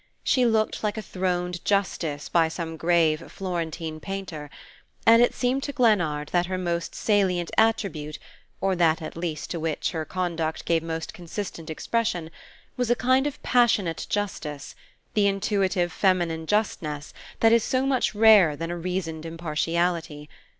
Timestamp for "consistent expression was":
11.13-12.89